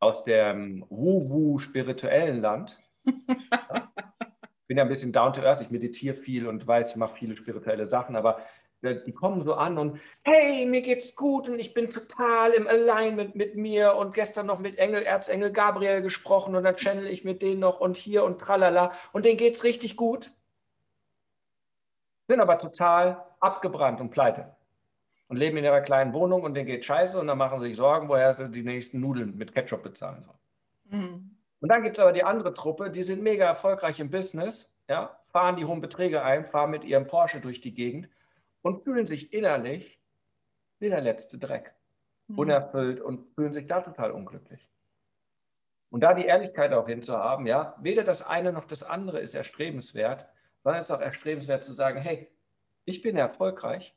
[0.00, 2.78] aus dem Wu-Wu-spirituellen Land.
[3.04, 3.12] Ich
[4.66, 7.36] bin ja ein bisschen down to earth, ich meditiere viel und weiß, ich mache viele
[7.36, 8.40] spirituelle Sachen, aber
[8.80, 12.66] äh, die kommen so an und hey, mir geht's gut und ich bin total im
[12.66, 17.22] Alignment mit mir und gestern noch mit Engel, Erzengel Gabriel gesprochen und dann channel ich
[17.22, 20.32] mit denen noch und hier und tralala und denen geht's richtig gut.
[22.28, 24.56] Sind aber total abgebrannt und pleite
[25.32, 27.76] und leben in ihrer kleinen Wohnung und denen geht scheiße und dann machen sie sich
[27.76, 30.36] Sorgen, woher sie die nächsten Nudeln mit Ketchup bezahlen sollen.
[30.90, 31.30] Mhm.
[31.60, 35.18] Und dann gibt es aber die andere Truppe, die sind mega erfolgreich im Business, ja,
[35.28, 38.10] fahren die hohen Beträge ein, fahren mit ihrem Porsche durch die Gegend
[38.60, 39.98] und fühlen sich innerlich
[40.80, 41.72] wie der letzte Dreck,
[42.28, 42.38] mhm.
[42.38, 44.68] unerfüllt und fühlen sich da total unglücklich.
[45.88, 50.26] Und da die Ehrlichkeit auch hinzuhaben, ja, weder das eine noch das andere ist erstrebenswert,
[50.62, 52.28] sondern es ist auch erstrebenswert zu sagen, hey,
[52.84, 53.94] ich bin erfolgreich,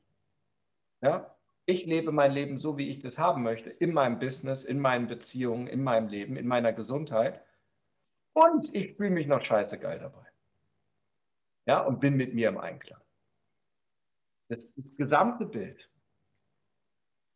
[1.05, 1.35] ja?
[1.65, 5.07] Ich lebe mein Leben so, wie ich das haben möchte, in meinem Business, in meinen
[5.07, 7.41] Beziehungen, in meinem Leben, in meiner Gesundheit.
[8.33, 10.25] Und ich fühle mich noch scheiße geil dabei.
[11.65, 13.01] Ja, und bin mit mir im Einklang.
[14.49, 15.89] Das ist das gesamte Bild.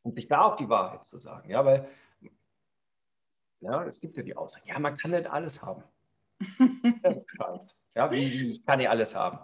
[0.03, 1.49] Und sich da auch die Wahrheit zu sagen.
[1.49, 1.89] Ja, weil
[3.61, 5.83] ja, es gibt ja die Aussage, ja, man kann nicht alles haben.
[7.03, 7.77] Das ist.
[7.95, 9.39] Ja, wie, wie kann ich alles haben?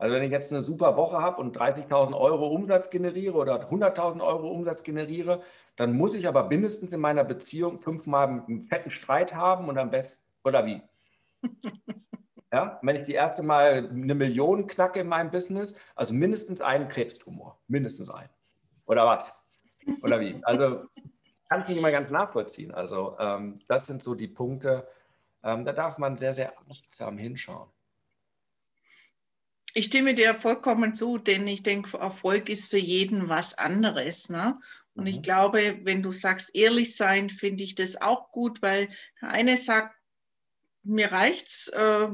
[0.00, 4.24] Also wenn ich jetzt eine super Woche habe und 30.000 Euro Umsatz generiere oder 100.000
[4.24, 5.42] Euro Umsatz generiere,
[5.76, 9.90] dann muss ich aber mindestens in meiner Beziehung fünfmal einen fetten Streit haben und am
[9.90, 10.82] besten, oder wie?
[12.52, 16.88] Ja, wenn ich die erste Mal eine Million knacke in meinem Business, also mindestens einen
[16.88, 18.28] Krebstumor, mindestens einen.
[18.86, 19.32] Oder was?
[20.02, 20.36] Oder wie?
[20.42, 20.80] Also
[21.48, 22.72] kann ich nicht mal ganz nachvollziehen.
[22.74, 24.88] Also ähm, das sind so die Punkte,
[25.44, 27.70] ähm, da darf man sehr, sehr achtsam hinschauen.
[29.74, 34.28] Ich stimme dir vollkommen zu, denn ich denke, Erfolg ist für jeden was anderes.
[34.28, 34.58] Ne?
[34.94, 35.10] Und mhm.
[35.10, 38.88] ich glaube, wenn du sagst, ehrlich sein, finde ich das auch gut, weil
[39.20, 39.96] der eine sagt,
[40.82, 42.08] mir reicht's äh,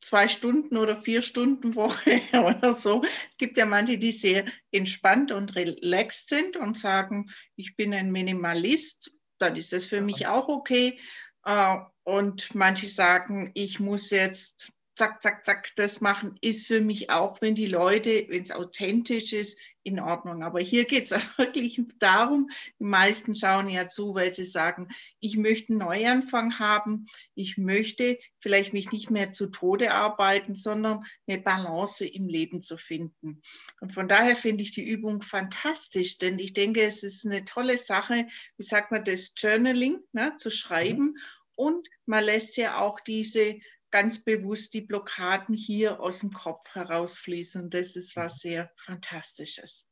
[0.00, 3.02] zwei Stunden oder vier Stunden Woche oder so.
[3.02, 8.12] Es gibt ja manche, die sehr entspannt und relaxed sind und sagen, ich bin ein
[8.12, 10.98] Minimalist, dann ist das für mich auch okay.
[11.44, 17.10] Äh, und manche sagen, ich muss jetzt zack, zack, zack, das machen, ist für mich
[17.10, 20.42] auch, wenn die Leute, wenn es authentisch ist, in Ordnung.
[20.42, 22.48] Aber hier geht es wirklich darum,
[22.80, 24.88] die meisten schauen ja zu, weil sie sagen,
[25.20, 31.04] ich möchte einen Neuanfang haben, ich möchte vielleicht mich nicht mehr zu Tode arbeiten, sondern
[31.28, 33.42] eine Balance im Leben zu finden.
[33.80, 37.78] Und von daher finde ich die Übung fantastisch, denn ich denke, es ist eine tolle
[37.78, 38.26] Sache,
[38.56, 41.04] wie sagt man das, Journaling, ne, zu schreiben.
[41.04, 41.18] Mhm.
[41.56, 43.60] Und man lässt ja auch diese
[43.94, 47.62] ganz bewusst die Blockaden hier aus dem Kopf herausfließen.
[47.62, 48.48] Und das ist was mhm.
[48.48, 49.88] sehr Fantastisches.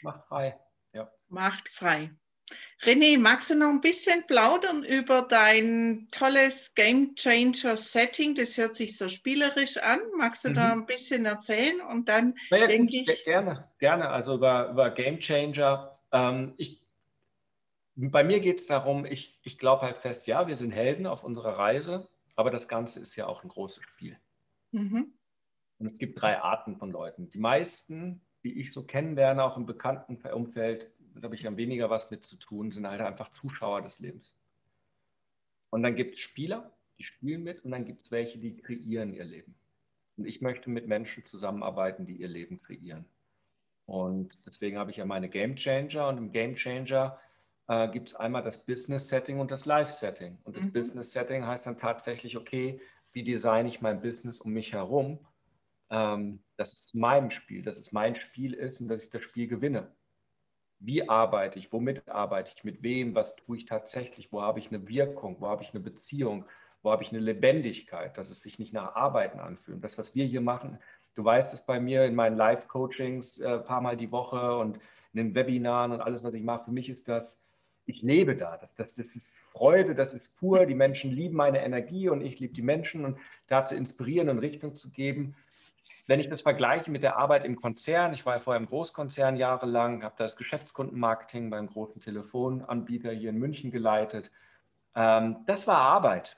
[0.00, 0.58] Macht frei.
[0.94, 1.12] Ja.
[1.28, 2.12] Macht frei.
[2.82, 8.34] René, magst du noch ein bisschen plaudern über dein tolles Game Changer Setting?
[8.36, 10.00] Das hört sich so spielerisch an.
[10.16, 10.54] Magst du mhm.
[10.54, 11.82] da ein bisschen erzählen?
[11.82, 13.24] Und dann ja, denke ich.
[13.26, 14.08] Gerne, gerne.
[14.08, 16.00] Also über, über Game Changer.
[16.10, 16.80] Ähm, ich,
[17.96, 21.22] bei mir geht es darum, ich, ich glaube halt fest, ja, wir sind Helden auf
[21.22, 22.08] unserer Reise.
[22.36, 24.18] Aber das Ganze ist ja auch ein großes Spiel.
[24.72, 25.14] Mhm.
[25.78, 27.28] Und es gibt drei Arten von Leuten.
[27.30, 31.90] Die meisten, die ich so kennenlerne, auch im bekannten Umfeld, da habe ich ja weniger
[31.90, 34.34] was mit zu tun, sind halt einfach Zuschauer des Lebens.
[35.70, 39.12] Und dann gibt es Spieler, die spielen mit, und dann gibt es welche, die kreieren
[39.12, 39.54] ihr Leben.
[40.16, 43.06] Und ich möchte mit Menschen zusammenarbeiten, die ihr Leben kreieren.
[43.86, 46.08] Und deswegen habe ich ja meine Game Changer.
[46.08, 47.18] Und im Game Changer
[47.68, 50.38] äh, gibt es einmal das Business-Setting und das Life-Setting.
[50.44, 50.72] Und das mhm.
[50.72, 52.80] Business-Setting heißt dann tatsächlich, okay,
[53.12, 55.18] wie designe ich mein Business um mich herum,
[55.90, 59.46] ähm, dass es mein Spiel, dass es mein Spiel ist und dass ich das Spiel
[59.46, 59.94] gewinne.
[60.78, 64.68] Wie arbeite ich, womit arbeite ich, mit wem, was tue ich tatsächlich, wo habe ich
[64.68, 66.44] eine Wirkung, wo habe ich eine Beziehung,
[66.82, 69.82] wo habe ich eine Lebendigkeit, dass es sich nicht nach Arbeiten anfühlt.
[69.82, 70.78] Das, was wir hier machen,
[71.14, 74.78] du weißt es bei mir in meinen Live-Coachings äh, ein paar Mal die Woche und
[75.12, 77.45] in den Webinaren und alles, was ich mache, für mich ist das
[77.86, 78.56] ich lebe da.
[78.56, 80.66] Das, das, das ist Freude, das ist pur.
[80.66, 84.38] Die Menschen lieben meine Energie und ich liebe die Menschen und da zu inspirieren und
[84.40, 85.36] Richtung zu geben.
[86.08, 89.36] Wenn ich das vergleiche mit der Arbeit im Konzern, ich war ja vorher im Großkonzern
[89.36, 94.30] jahrelang, habe das Geschäftskundenmarketing beim großen Telefonanbieter hier in München geleitet.
[94.94, 96.36] Ähm, das war Arbeit.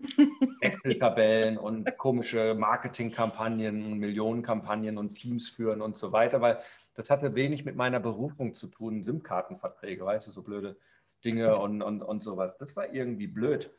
[0.60, 6.60] Excel-Tabellen und komische Marketingkampagnen Millionenkampagnen und Teams führen und so weiter, weil
[6.96, 10.76] das hatte wenig mit meiner Berufung zu tun, SIM-Kartenverträge, weißt du, so blöde
[11.24, 12.56] Dinge und, und, und sowas.
[12.58, 13.70] Das war irgendwie blöd.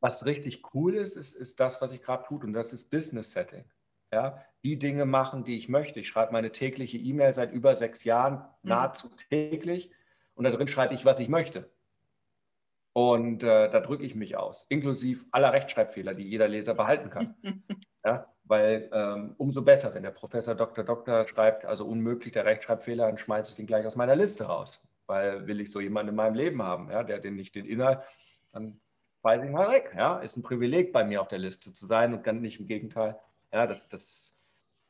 [0.00, 3.30] Was richtig cool ist, ist, ist das, was ich gerade tue, und das ist Business
[3.30, 3.64] Setting.
[4.12, 6.00] Ja, die Dinge machen, die ich möchte.
[6.00, 8.70] Ich schreibe meine tägliche E-Mail seit über sechs Jahren mhm.
[8.70, 9.90] nahezu täglich
[10.34, 11.70] und da drin schreibe ich, was ich möchte.
[12.92, 17.34] Und äh, da drücke ich mich aus, inklusive aller Rechtschreibfehler, die jeder Leser behalten kann.
[18.04, 20.84] ja, weil ähm, umso besser, wenn der Professor Dr.
[20.84, 24.86] Doktor schreibt, also unmöglich der Rechtschreibfehler, dann schmeiße ich den gleich aus meiner Liste raus,
[25.06, 28.00] weil will ich so jemanden in meinem Leben haben, ja, der den nicht den Inhalt,
[28.52, 28.80] dann
[29.22, 29.94] weiß ich mal weg.
[29.96, 32.66] Ja, ist ein Privileg bei mir auf der Liste zu sein und kann nicht im
[32.66, 33.18] Gegenteil,
[33.52, 34.34] ja, dass das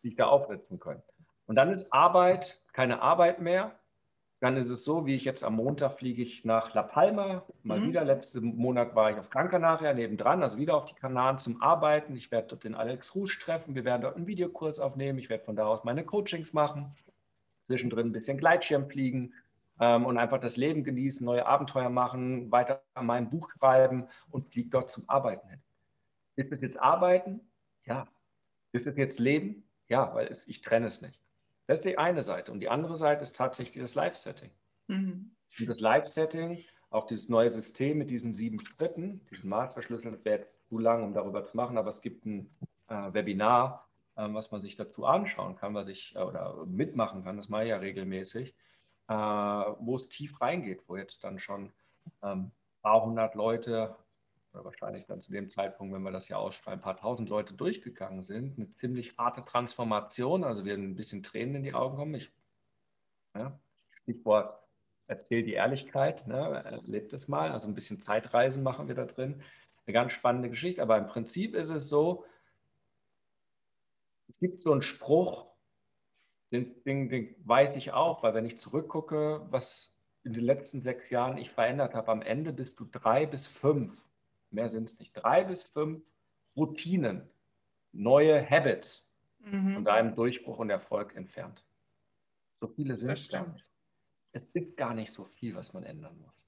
[0.02, 1.02] ich da aufsetzen können.
[1.46, 3.78] Und dann ist Arbeit keine Arbeit mehr,
[4.44, 7.80] dann ist es so, wie ich jetzt am Montag fliege ich nach La Palma, mal
[7.80, 7.88] mhm.
[7.88, 8.04] wieder.
[8.04, 12.14] Letzten Monat war ich auf Gran Canaria nebendran, also wieder auf die Kanaren zum Arbeiten.
[12.14, 13.74] Ich werde dort den Alex Rouge treffen.
[13.74, 15.18] Wir werden dort einen Videokurs aufnehmen.
[15.18, 16.94] Ich werde von da aus meine Coachings machen.
[17.62, 19.32] Zwischendrin ein bisschen Gleitschirm fliegen
[19.80, 24.44] ähm, und einfach das Leben genießen, neue Abenteuer machen, weiter an meinem Buch schreiben und
[24.44, 25.62] fliege dort zum Arbeiten hin.
[26.36, 27.40] Ist es jetzt Arbeiten?
[27.86, 28.06] Ja.
[28.72, 29.66] Ist es jetzt Leben?
[29.88, 31.18] Ja, weil es, ich trenne es nicht.
[31.66, 32.52] Das ist die eine Seite.
[32.52, 34.50] Und die andere Seite ist tatsächlich das Live-Setting.
[34.88, 35.34] Mhm.
[35.58, 36.58] Und das Live-Setting,
[36.90, 41.04] auch dieses neue System mit diesen sieben Schritten, diesen Masterschlüssel, das wäre jetzt zu lang,
[41.04, 42.50] um darüber zu machen, aber es gibt ein
[42.88, 47.36] äh, Webinar, äh, was man sich dazu anschauen kann, was ich äh, oder mitmachen kann,
[47.36, 48.54] das mache ich ja regelmäßig,
[49.08, 51.72] äh, wo es tief reingeht, wo jetzt dann schon
[52.22, 53.96] ähm, ein paar hundert Leute
[54.54, 57.54] oder wahrscheinlich dann zu dem Zeitpunkt, wenn wir das ja ausschreiben, ein paar tausend Leute
[57.54, 58.56] durchgegangen sind.
[58.56, 60.44] Eine ziemlich harte Transformation.
[60.44, 62.14] Also wir ein bisschen Tränen in die Augen kommen.
[62.14, 62.30] Ich,
[63.34, 63.58] ja,
[64.02, 64.58] Stichwort
[65.06, 67.50] erzähl die Ehrlichkeit, ne, lebt es mal.
[67.50, 69.42] Also ein bisschen Zeitreisen machen wir da drin.
[69.86, 70.82] Eine ganz spannende Geschichte.
[70.82, 72.24] Aber im Prinzip ist es so,
[74.28, 75.46] es gibt so einen Spruch,
[76.52, 81.10] den, den, den weiß ich auch, weil wenn ich zurückgucke, was in den letzten sechs
[81.10, 84.08] Jahren ich verändert habe, am Ende bist du drei bis fünf
[84.54, 86.02] mehr sind es nicht, drei bis fünf
[86.56, 87.28] Routinen,
[87.92, 89.74] neue Habits mhm.
[89.74, 91.64] von deinem Durchbruch und Erfolg entfernt.
[92.56, 93.66] So viele sind es gar nicht.
[94.32, 96.42] Es ist gar nicht so viel, was man ändern muss.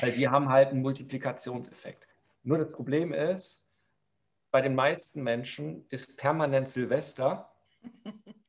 [0.00, 2.06] Weil wir haben halt einen Multiplikationseffekt.
[2.42, 3.64] Nur das Problem ist,
[4.50, 7.52] bei den meisten Menschen ist permanent Silvester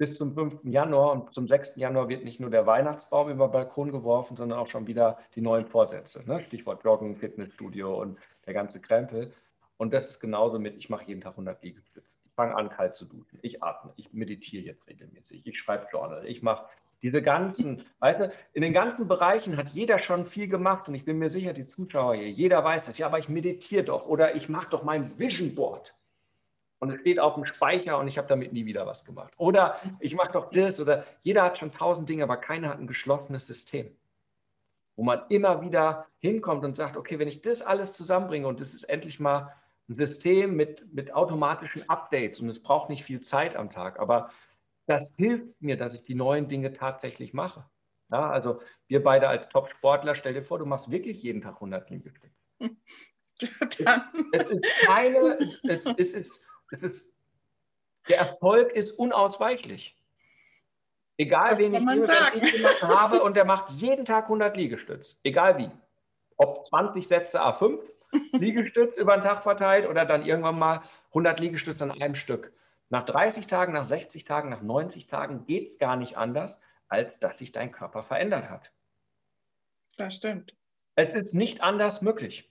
[0.00, 0.60] bis zum 5.
[0.64, 1.76] Januar und zum 6.
[1.76, 5.42] Januar wird nicht nur der Weihnachtsbaum über den Balkon geworfen, sondern auch schon wieder die
[5.42, 6.26] neuen Vorsätze.
[6.26, 6.40] Ne?
[6.40, 9.34] Stichwort Joggen, Fitnessstudio und der ganze Krempel.
[9.76, 12.16] Und das ist genauso mit, ich mache jeden Tag 100 Liegestütze.
[12.24, 13.40] Ich fange an, kalt zu duschen.
[13.42, 13.92] Ich atme.
[13.96, 15.46] Ich meditiere jetzt regelmäßig.
[15.46, 16.24] Ich schreibe Journal.
[16.24, 16.64] Ich mache
[17.02, 21.04] diese ganzen, weißt du, in den ganzen Bereichen hat jeder schon viel gemacht und ich
[21.04, 22.96] bin mir sicher, die Zuschauer hier, jeder weiß das.
[22.96, 25.94] Ja, aber ich meditiere doch oder ich mache doch mein Vision Board
[26.80, 29.32] und es steht auf dem Speicher und ich habe damit nie wieder was gemacht.
[29.36, 32.86] Oder ich mache doch das oder jeder hat schon tausend Dinge, aber keiner hat ein
[32.86, 33.94] geschlossenes System,
[34.96, 38.74] wo man immer wieder hinkommt und sagt, okay, wenn ich das alles zusammenbringe und das
[38.74, 39.54] ist endlich mal
[39.88, 44.30] ein System mit, mit automatischen Updates und es braucht nicht viel Zeit am Tag, aber
[44.86, 47.68] das hilft mir, dass ich die neuen Dinge tatsächlich mache.
[48.10, 51.90] Ja, also wir beide als Top-Sportler, stell dir vor, du machst wirklich jeden Tag 100
[51.90, 52.34] Liegestütze.
[52.58, 53.50] es,
[54.32, 55.38] es ist keine,
[55.68, 57.12] es, es ist es ist,
[58.08, 59.96] der Erfolg ist unausweichlich.
[61.16, 65.20] Egal, das wen ich, ich gemacht habe und der macht jeden Tag 100 Liegestütz.
[65.22, 65.70] Egal wie.
[66.36, 67.78] Ob 20 Sätze A5,
[68.32, 72.52] Liegestütz über den Tag verteilt oder dann irgendwann mal 100 Liegestütz an einem Stück.
[72.88, 77.38] Nach 30 Tagen, nach 60 Tagen, nach 90 Tagen geht gar nicht anders, als dass
[77.38, 78.72] sich dein Körper verändert hat.
[79.96, 80.56] Das stimmt.
[80.96, 82.49] Es ist nicht anders möglich.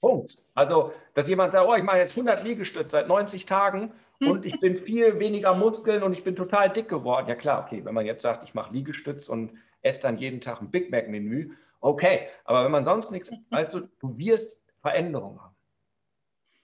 [0.00, 0.42] Punkt.
[0.54, 4.58] Also, dass jemand sagt, oh, ich mache jetzt 100 Liegestütze seit 90 Tagen und ich
[4.60, 7.28] bin viel weniger Muskeln und ich bin total dick geworden.
[7.28, 10.60] Ja klar, okay, wenn man jetzt sagt, ich mache Liegestütz und esse dann jeden Tag
[10.60, 12.28] ein Big Mac-Menü, okay.
[12.44, 15.56] Aber wenn man sonst nichts, weißt du, du wirst Veränderungen haben.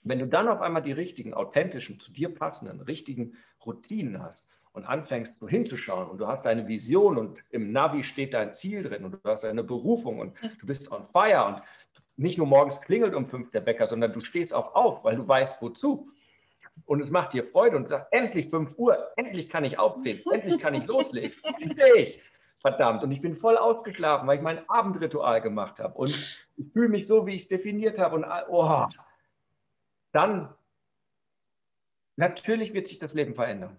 [0.02, 4.84] Wenn du dann auf einmal die richtigen, authentischen, zu dir passenden, richtigen Routinen hast und
[4.84, 9.04] anfängst so hinzuschauen und du hast deine Vision und im Navi steht dein Ziel drin
[9.04, 11.62] und du hast eine Berufung und du bist on fire und
[12.16, 15.26] nicht nur morgens klingelt um fünf der Bäcker, sondern du stehst auch auf, weil du
[15.26, 16.10] weißt, wozu.
[16.84, 20.20] Und es macht dir Freude und du sagst, endlich 5 Uhr, endlich kann ich aufstehen,
[20.30, 21.32] endlich kann ich loslegen.
[21.58, 22.20] Endlich!
[22.58, 23.02] Verdammt.
[23.02, 25.96] Und ich bin voll ausgeschlafen, weil ich mein Abendritual gemacht habe.
[25.96, 26.10] Und
[26.56, 28.16] ich fühle mich so, wie ich es definiert habe.
[28.16, 28.86] Und oh,
[30.12, 30.54] dann,
[32.16, 33.78] natürlich wird sich das Leben verändern.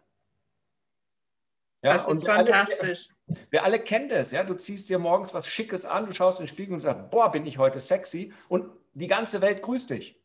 [1.84, 3.10] Ja, das ist fantastisch.
[3.28, 4.44] Alle, wir alle kennen das, ja.
[4.44, 7.32] Du ziehst dir morgens was Schickes an, du schaust in den Spiegel und sagst, boah,
[7.32, 10.20] bin ich heute sexy und die ganze Welt grüßt dich.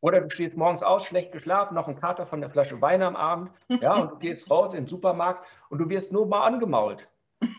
[0.00, 3.14] Oder du stehst morgens aus, schlecht geschlafen, noch ein Kater von der Flasche Wein am
[3.14, 7.08] Abend, ja, und du gehst raus in den Supermarkt und du wirst nur mal angemault,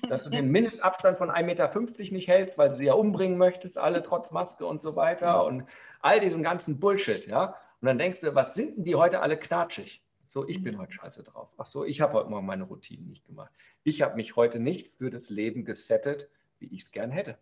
[0.10, 3.78] dass du den Mindestabstand von 1,50 Meter nicht hältst, weil du sie ja umbringen möchtest,
[3.78, 5.64] alle trotz Maske und so weiter und
[6.02, 7.56] all diesen ganzen Bullshit, ja.
[7.80, 10.04] Und dann denkst du, was sind denn die heute alle knatschig?
[10.34, 10.80] So, ich bin mhm.
[10.80, 11.54] heute scheiße drauf.
[11.60, 13.54] Ach so, ich habe heute mal meine Routinen nicht gemacht.
[13.84, 17.38] Ich habe mich heute nicht für das Leben gesettet, wie ich es gern hätte.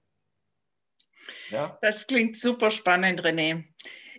[1.52, 1.80] Ja?
[1.82, 3.64] Das klingt super spannend, René.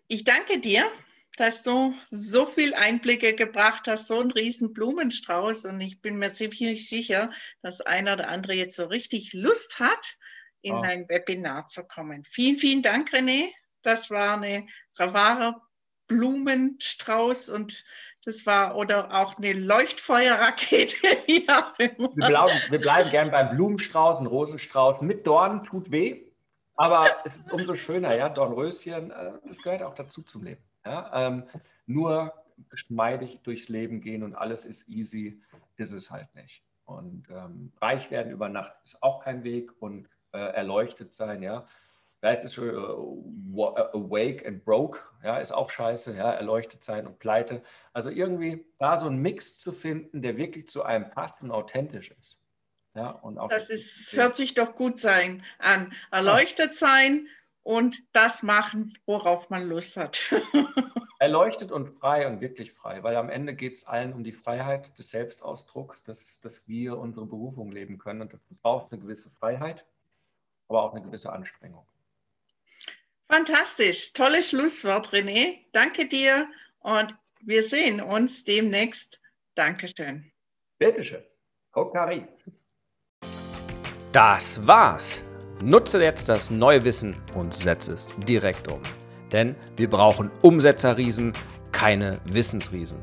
[0.08, 0.90] Ich danke dir,
[1.36, 5.66] dass du so viel Einblicke gebracht hast, so einen riesen Blumenstrauß.
[5.66, 7.30] Und ich bin mir ziemlich sicher,
[7.60, 10.16] dass einer oder andere jetzt so richtig Lust hat,
[10.62, 10.80] in oh.
[10.80, 12.24] ein Webinar zu kommen.
[12.24, 13.50] Vielen, vielen Dank, René.
[13.82, 15.60] Das war eine wahre
[16.12, 17.84] Blumenstrauß und
[18.24, 20.94] das war oder auch eine Leuchtfeuerrakete.
[21.26, 26.24] wir, bleiben, wir bleiben gern beim Blumenstrauß, ein Rosenstrauß mit Dornen tut weh,
[26.76, 30.62] aber es ist umso schöner, ja, Dornröschen, äh, das gehört auch dazu zum Leben.
[30.84, 31.26] Ja?
[31.26, 31.44] Ähm,
[31.86, 32.32] nur
[32.68, 35.42] geschmeidig durchs Leben gehen und alles ist easy,
[35.76, 36.62] ist es halt nicht.
[36.84, 41.66] Und ähm, reich werden über Nacht ist auch kein Weg und äh, erleuchtet sein, ja
[42.22, 47.04] da ist es schon uh, awake and broke, ja, ist auch scheiße, ja, erleuchtet sein
[47.06, 47.62] und pleite.
[47.92, 52.12] Also irgendwie da so einen Mix zu finden, der wirklich zu einem passt und authentisch
[52.12, 52.38] ist.
[52.94, 55.92] Ja, und auch das ist, hört sich doch gut sein an.
[56.12, 57.26] Erleuchtet sein
[57.64, 60.20] und das machen, worauf man Lust hat.
[61.18, 64.96] Erleuchtet und frei und wirklich frei, weil am Ende geht es allen um die Freiheit
[64.96, 68.22] des Selbstausdrucks, dass, dass wir unsere Berufung leben können.
[68.22, 69.84] Und das braucht eine gewisse Freiheit,
[70.68, 71.86] aber auch eine gewisse Anstrengung.
[73.32, 75.56] Fantastisch, tolles Schlusswort, René.
[75.72, 76.46] Danke dir
[76.80, 79.18] und wir sehen uns demnächst.
[79.54, 80.30] Dankeschön.
[80.78, 81.22] Bitteschön.
[81.70, 82.28] Kokari.
[84.12, 85.22] Das war's.
[85.64, 88.82] Nutze jetzt das neue Wissen und setze es direkt um.
[89.32, 91.32] Denn wir brauchen Umsetzerriesen,
[91.72, 93.02] keine Wissensriesen.